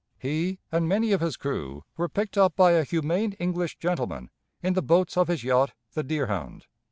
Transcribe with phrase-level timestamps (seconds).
[0.17, 4.31] He and many of his crew were picked up by a humane English gentleman
[4.63, 6.65] in the boats of his yacht, the Deerhound.